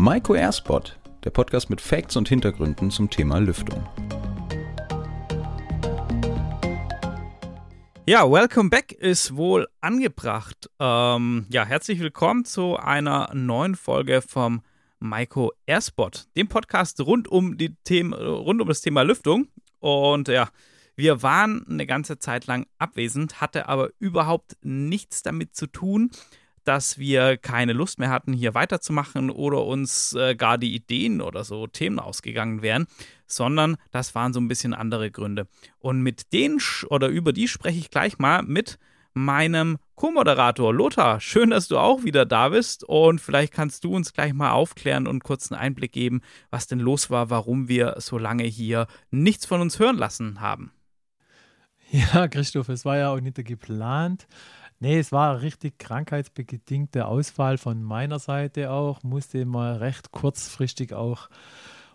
[0.00, 3.84] Maiko Airspot, der Podcast mit Facts und Hintergründen zum Thema Lüftung.
[8.06, 10.70] Ja, Welcome Back ist wohl angebracht.
[10.78, 14.62] Ähm, ja, herzlich willkommen zu einer neuen Folge vom
[15.00, 19.48] Maiko Airspot, dem Podcast rund um, die Themen, rund um das Thema Lüftung.
[19.80, 20.48] Und ja,
[20.94, 26.12] wir waren eine ganze Zeit lang abwesend, hatte aber überhaupt nichts damit zu tun,
[26.64, 31.44] dass wir keine Lust mehr hatten, hier weiterzumachen oder uns äh, gar die Ideen oder
[31.44, 32.86] so Themen ausgegangen wären,
[33.26, 35.46] sondern das waren so ein bisschen andere Gründe.
[35.78, 38.78] Und mit denen oder über die spreche ich gleich mal mit
[39.14, 41.20] meinem Co-Moderator Lothar.
[41.20, 45.06] Schön, dass du auch wieder da bist und vielleicht kannst du uns gleich mal aufklären
[45.06, 49.44] und kurz einen Einblick geben, was denn los war, warum wir so lange hier nichts
[49.44, 50.72] von uns hören lassen haben.
[51.90, 54.26] Ja, Christoph, es war ja auch nicht geplant.
[54.80, 59.02] Nee, es war richtig krankheitsbedingter Ausfall von meiner Seite auch.
[59.02, 61.28] Musste mal recht kurzfristig auch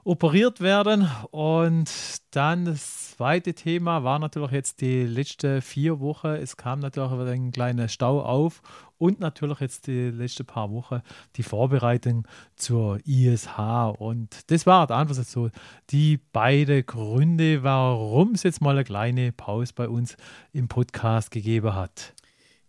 [0.04, 1.10] operiert werden.
[1.32, 1.90] Und
[2.32, 6.28] dann das zweite Thema war natürlich jetzt die letzte vier Wochen.
[6.28, 8.62] Es kam natürlich ein kleiner Stau auf
[8.98, 11.02] und natürlich jetzt die letzten paar Wochen
[11.38, 13.48] die Vorbereitung zur ISH.
[13.98, 15.50] Und das war einfach so
[15.90, 20.18] die beiden Gründe, warum es jetzt mal eine kleine Pause bei uns
[20.52, 22.14] im Podcast gegeben hat.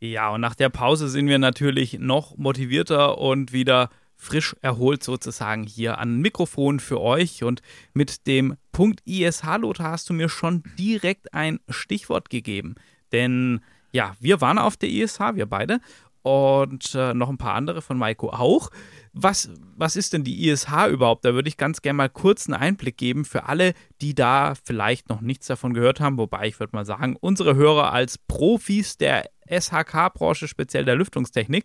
[0.04, 5.62] Ja, und nach der Pause sind wir natürlich noch motivierter und wieder frisch erholt sozusagen
[5.62, 7.42] hier an Mikrofon für euch.
[7.42, 7.62] Und
[7.94, 12.74] mit dem Punkt ISH, Lothar, hast du mir schon direkt ein Stichwort gegeben.
[13.12, 15.80] Denn ja, wir waren auf der ISH, wir beide,
[16.20, 18.70] und äh, noch ein paar andere von Maiko auch.
[19.14, 21.24] Was, was ist denn die ISH überhaupt?
[21.24, 25.08] Da würde ich ganz gerne mal kurz einen Einblick geben für alle, die da vielleicht
[25.08, 26.18] noch nichts davon gehört haben.
[26.18, 31.64] Wobei ich würde mal sagen, unsere Hörer als Profis der SHK-Branche, speziell der Lüftungstechnik,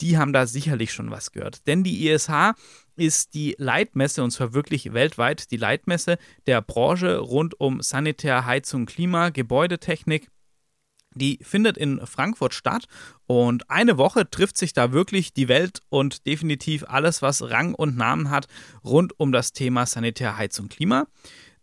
[0.00, 1.66] die haben da sicherlich schon was gehört.
[1.66, 2.30] Denn die ISH
[2.96, 8.86] ist die Leitmesse, und zwar wirklich weltweit die Leitmesse der Branche rund um Sanitär, Heizung,
[8.86, 10.28] Klima, Gebäudetechnik.
[11.14, 12.84] Die findet in Frankfurt statt
[13.26, 17.96] und eine Woche trifft sich da wirklich die Welt und definitiv alles, was Rang und
[17.96, 18.46] Namen hat,
[18.84, 21.06] rund um das Thema Sanitär, Heizung, Klima.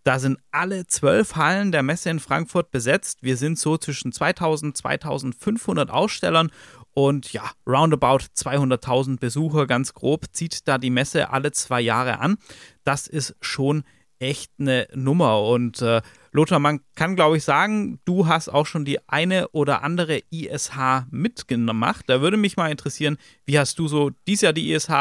[0.05, 3.23] Da sind alle zwölf Hallen der Messe in Frankfurt besetzt.
[3.23, 6.51] Wir sind so zwischen 2000 2500 Ausstellern
[6.93, 12.37] und ja, roundabout 200.000 Besucher, ganz grob, zieht da die Messe alle zwei Jahre an.
[12.83, 13.83] Das ist schon
[14.19, 15.41] echt eine Nummer.
[15.41, 19.81] Und äh, Lothar, man kann, glaube ich, sagen, du hast auch schon die eine oder
[19.81, 22.05] andere ISH mitgemacht.
[22.07, 24.91] Da würde mich mal interessieren, wie hast du so dieses Jahr die ISH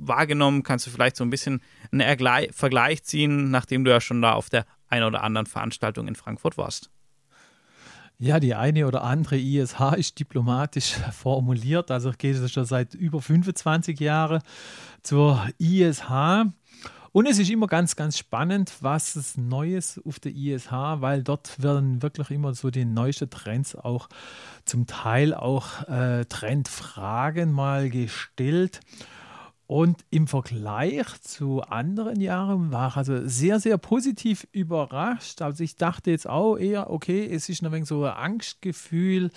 [0.00, 0.62] wahrgenommen?
[0.62, 1.60] Kannst du vielleicht so ein bisschen
[1.92, 6.14] einen Vergleich ziehen, nachdem du ja schon da auf der einen oder anderen Veranstaltung in
[6.14, 6.90] Frankfurt warst?
[8.18, 11.90] Ja, die eine oder andere ISH ist diplomatisch formuliert.
[11.90, 14.42] Also geht es schon seit über 25 Jahren
[15.02, 16.10] zur ISH.
[17.12, 21.60] Und es ist immer ganz, ganz spannend, was es Neues auf der ISH, weil dort
[21.60, 24.08] werden wirklich immer so die neuesten Trends auch
[24.64, 28.80] zum Teil auch äh, Trendfragen mal gestellt.
[29.70, 35.42] Und im Vergleich zu anderen Jahren war ich also sehr, sehr positiv überrascht.
[35.42, 39.30] Also ich dachte jetzt auch eher, okay, es ist ein wenig so ein Angstgefühl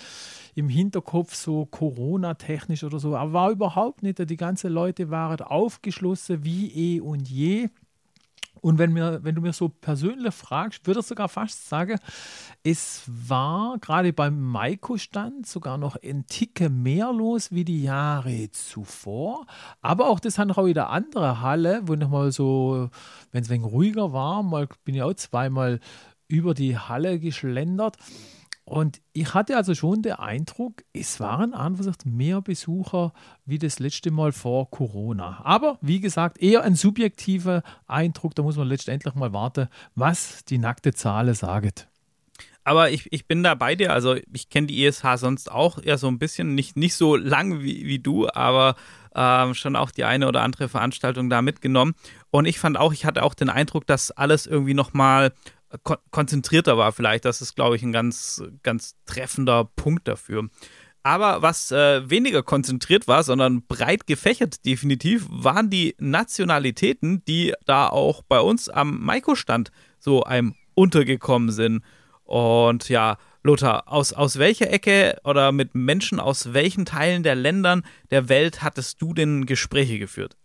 [0.56, 3.14] im Hinterkopf, so Corona-technisch oder so.
[3.14, 4.18] Aber war überhaupt nicht.
[4.28, 7.68] Die ganzen Leute waren aufgeschlossen wie eh und je.
[8.64, 11.98] Und wenn, mir, wenn du mir so persönlich fragst, würde ich sogar fast sagen,
[12.62, 19.44] es war gerade beim Maiko-Stand sogar noch ein Ticke mehr los wie die Jahre zuvor.
[19.82, 22.88] Aber auch das haben auch wieder andere Halle, wo nochmal so,
[23.32, 25.78] wenn es ein wenig ruhiger war, mal bin ich auch zweimal
[26.26, 27.98] über die Halle geschlendert.
[28.64, 33.12] Und ich hatte also schon den Eindruck, es waren einfach mehr Besucher
[33.44, 35.42] wie das letzte Mal vor Corona.
[35.44, 38.34] Aber wie gesagt, eher ein subjektiver Eindruck.
[38.34, 41.88] Da muss man letztendlich mal warten, was die nackte Zahl sagt.
[42.66, 43.92] Aber ich, ich bin da bei dir.
[43.92, 47.60] Also ich kenne die ESH sonst auch eher so ein bisschen, nicht, nicht so lang
[47.60, 48.76] wie, wie du, aber
[49.14, 51.94] ähm, schon auch die eine oder andere Veranstaltung da mitgenommen.
[52.30, 55.32] Und ich fand auch, ich hatte auch den Eindruck, dass alles irgendwie nochmal
[55.82, 57.24] kon konzentrierter war vielleicht.
[57.24, 60.48] Das ist, glaube ich, ein ganz, ganz treffender Punkt dafür.
[61.02, 67.88] Aber was äh, weniger konzentriert war, sondern breit gefächert definitiv, waren die Nationalitäten, die da
[67.88, 71.82] auch bei uns am Maiko-Stand so einem untergekommen sind.
[72.24, 77.82] Und ja, Lothar, aus, aus welcher Ecke oder mit Menschen aus welchen Teilen der Ländern
[78.10, 80.38] der Welt hattest du denn Gespräche geführt?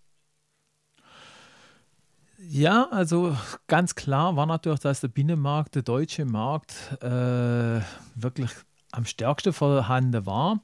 [2.41, 3.35] Ja, also
[3.67, 7.81] ganz klar war natürlich, dass der Binnenmarkt, der deutsche Markt, äh,
[8.15, 8.51] wirklich
[8.91, 10.61] am stärksten vorhanden war.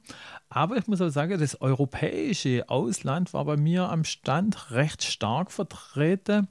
[0.48, 5.52] Aber ich muss auch sagen, das europäische Ausland war bei mir am Stand recht stark
[5.52, 6.48] vertreten.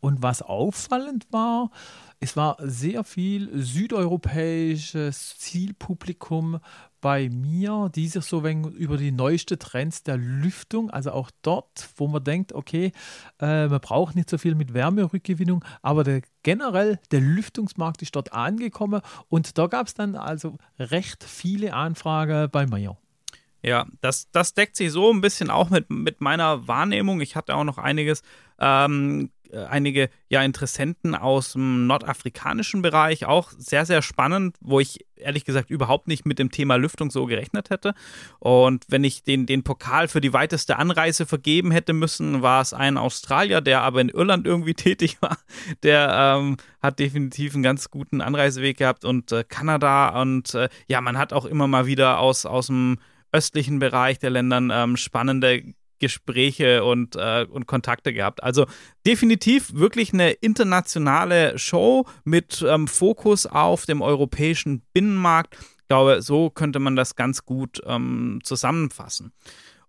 [0.00, 1.70] Und was auffallend war,
[2.20, 6.60] es war sehr viel südeuropäisches Zielpublikum
[7.00, 11.88] bei mir, die sich so wenn über die neuesten Trends der Lüftung, also auch dort,
[11.96, 12.92] wo man denkt, okay,
[13.40, 18.34] äh, man braucht nicht so viel mit Wärmerückgewinnung, aber der, generell der Lüftungsmarkt ist dort
[18.34, 19.00] angekommen
[19.30, 22.98] und da gab es dann also recht viele Anfragen bei mir.
[23.62, 27.20] Ja, das, das deckt sich so ein bisschen auch mit, mit meiner Wahrnehmung.
[27.20, 28.22] Ich hatte auch noch einiges
[28.58, 35.06] ähm, äh, einige ja, Interessenten aus dem nordafrikanischen Bereich, auch sehr, sehr spannend, wo ich
[35.16, 37.94] ehrlich gesagt überhaupt nicht mit dem Thema Lüftung so gerechnet hätte.
[38.38, 42.72] Und wenn ich den, den Pokal für die weiteste Anreise vergeben hätte müssen, war es
[42.72, 45.38] ein Australier, der aber in Irland irgendwie tätig war.
[45.82, 51.00] Der ähm, hat definitiv einen ganz guten Anreiseweg gehabt und äh, Kanada und äh, ja,
[51.00, 52.98] man hat auch immer mal wieder aus, aus dem
[53.32, 55.62] östlichen Bereich der Ländern ähm, spannende
[56.00, 58.42] Gespräche und, äh, und Kontakte gehabt.
[58.42, 58.66] Also
[59.06, 65.56] definitiv wirklich eine internationale Show mit ähm, Fokus auf dem europäischen Binnenmarkt.
[65.82, 69.32] Ich glaube, so könnte man das ganz gut ähm, zusammenfassen.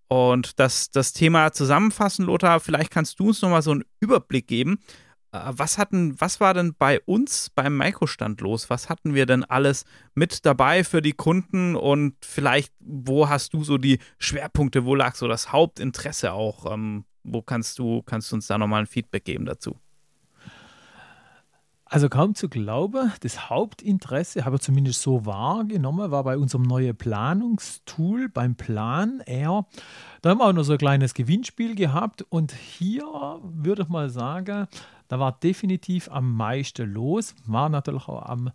[0.08, 4.80] Und das, das Thema Zusammenfassen, Lothar, vielleicht kannst du uns nochmal so einen Überblick geben.
[5.32, 8.70] Äh, was hatten, was war denn bei uns beim Microstand los?
[8.70, 13.64] Was hatten wir denn alles mit dabei für die Kunden und vielleicht, wo hast du
[13.64, 16.72] so die Schwerpunkte, wo lag so das Hauptinteresse auch?
[16.72, 19.78] Ähm, wo kannst du, kannst du uns da nochmal ein Feedback geben dazu?
[21.94, 26.96] Also kaum zu glauben, das Hauptinteresse, habe ich zumindest so wahrgenommen, war bei unserem neuen
[26.96, 29.66] Planungstool, beim Plan R.
[30.22, 33.04] Da haben wir auch noch so ein kleines Gewinnspiel gehabt und hier
[33.44, 34.68] würde ich mal sagen,
[35.10, 38.52] da war definitiv am meisten los, war natürlich auch am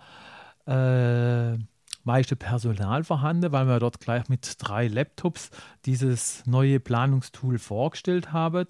[0.65, 1.59] äh,
[2.07, 5.51] meisten Personal vorhanden, weil wir dort gleich mit drei Laptops
[5.85, 8.67] dieses neue Planungstool vorgestellt haben.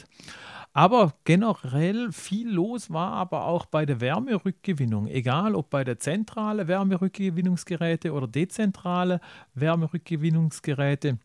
[0.73, 6.69] Aber generell viel los war aber auch bei der Wärmerückgewinnung, egal ob bei der zentralen
[6.69, 9.21] Wärmerückgewinnungsgeräte oder dezentrale
[9.55, 11.19] Wärmerückgewinnungsgeräte.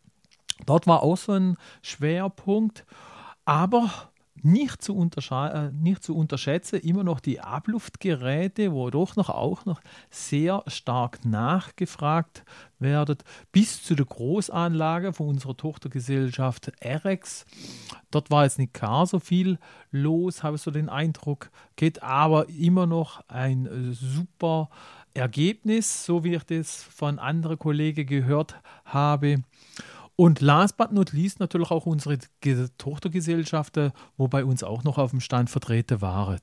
[0.66, 2.86] Dort war auch so ein Schwerpunkt.
[3.46, 3.90] Aber
[4.36, 9.81] nicht zu, äh, nicht zu unterschätzen, immer noch die Abluftgeräte, wo doch noch auch noch
[10.10, 12.44] sehr stark nachgefragt
[12.80, 13.18] werden,
[13.51, 17.45] bis zu der Großanlage von unserer Tochtergesellschaft RX.
[18.10, 19.60] Dort war jetzt nicht gar so viel
[19.92, 24.69] los, habe ich so den Eindruck, geht aber immer noch ein äh, super
[25.13, 28.56] Ergebnis, so wie ich das von anderen Kollegen gehört
[28.86, 29.44] habe.
[30.21, 32.19] Und last but not least natürlich auch unsere
[32.77, 36.39] Tochtergesellschaften, wo bei uns auch noch auf dem Stand vertreten waren.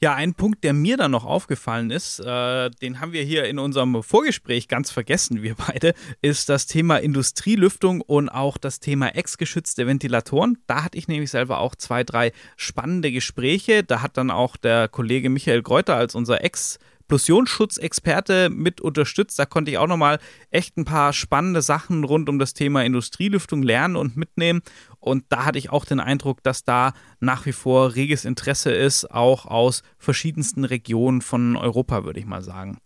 [0.00, 3.60] Ja, ein Punkt, der mir dann noch aufgefallen ist, äh, den haben wir hier in
[3.60, 9.86] unserem Vorgespräch ganz vergessen, wir beide, ist das Thema Industrielüftung und auch das Thema ex-geschützte
[9.86, 10.58] Ventilatoren.
[10.66, 13.84] Da hatte ich nämlich selber auch zwei, drei spannende Gespräche.
[13.84, 16.80] Da hat dann auch der Kollege Michael Greuter als unser Ex-
[17.12, 19.38] Explosionsschutzexperte mit unterstützt.
[19.38, 20.18] Da konnte ich auch nochmal
[20.50, 24.62] echt ein paar spannende Sachen rund um das Thema Industrielüftung lernen und mitnehmen.
[24.98, 29.10] Und da hatte ich auch den Eindruck, dass da nach wie vor reges Interesse ist,
[29.10, 32.78] auch aus verschiedensten Regionen von Europa, würde ich mal sagen.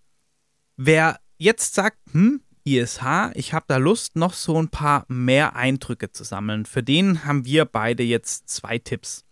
[0.76, 6.10] Wer jetzt sagt, hm, ISH, ich habe da Lust, noch so ein paar mehr Eindrücke
[6.10, 6.66] zu sammeln.
[6.66, 9.24] Für den haben wir beide jetzt zwei Tipps.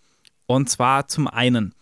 [0.47, 1.75] Und zwar zum einen,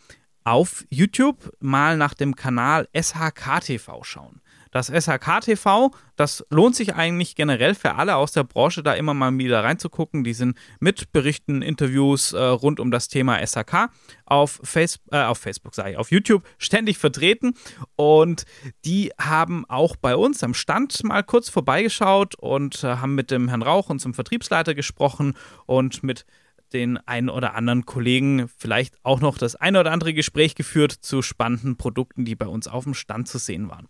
[0.45, 4.43] auf YouTube mal nach dem Kanal SHKTV schauen.
[4.73, 9.37] Das SHKTV, das lohnt sich eigentlich generell für alle aus der Branche, da immer mal
[9.37, 10.25] wieder reinzugucken.
[10.25, 13.91] Die sind mit Berichten, Interviews äh, rund um das Thema SHK
[14.25, 17.53] auf, Face äh, auf Facebook, sei auf YouTube ständig vertreten.
[17.97, 18.47] Und
[18.87, 23.49] die haben auch bei uns am Stand mal kurz vorbeigeschaut und äh, haben mit dem
[23.49, 25.35] Herrn Rauch, unserem Vertriebsleiter, gesprochen
[25.67, 26.25] und mit
[26.73, 31.23] den einen oder anderen Kollegen vielleicht auch noch das eine oder andere Gespräch geführt zu
[31.23, 33.88] spannenden Produkten, die bei uns auf dem Stand zu sehen waren.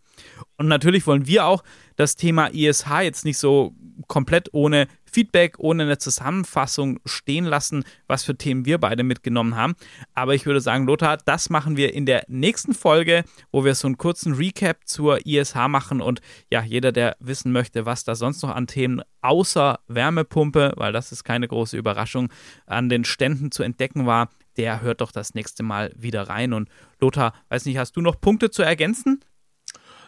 [0.57, 1.63] Und natürlich wollen wir auch
[1.97, 3.75] das Thema ISH jetzt nicht so
[4.09, 9.75] komplett ohne Feedback, ohne eine Zusammenfassung stehen lassen, was für Themen wir beide mitgenommen haben.
[10.15, 13.87] Aber ich würde sagen, Lothar, das machen wir in der nächsten Folge, wo wir so
[13.87, 16.21] einen kurzen Recap zur ISH machen und
[16.51, 21.13] ja, jeder, der wissen möchte, was da sonst noch an Themen außer Wärmepumpe, weil das
[21.13, 22.33] ist keine große Überraschung,
[22.67, 26.53] an den Ständen zu entdecken war, der hört doch das nächste Mal wieder rein.
[26.53, 26.69] Und
[27.01, 29.21] Lothar, weiß nicht, hast du noch Punkte zu ergänzen?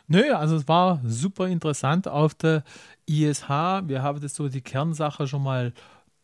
[0.07, 2.62] Nö, also es war super interessant auf der
[3.06, 3.49] ISH.
[3.49, 5.73] Wir haben das so die Kernsache schon mal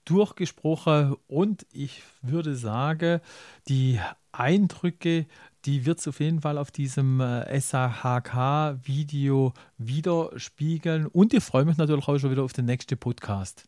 [0.05, 3.21] durchgesprochen und ich würde sagen,
[3.69, 4.01] die
[4.33, 5.27] Eindrücke,
[5.65, 11.07] die wird es auf jeden Fall auf diesem äh, SAHK-Video widerspiegeln.
[11.07, 13.65] Und ich freue mich natürlich auch schon wieder auf den nächsten Podcast.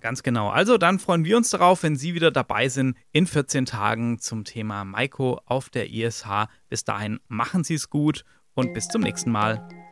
[0.00, 0.50] Ganz genau.
[0.50, 4.44] Also dann freuen wir uns darauf, wenn Sie wieder dabei sind in 14 Tagen zum
[4.44, 6.26] Thema Maiko auf der ISH.
[6.68, 9.85] Bis dahin machen Sie es gut und bis zum nächsten Mal.